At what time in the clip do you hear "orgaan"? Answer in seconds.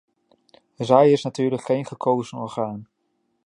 2.37-2.87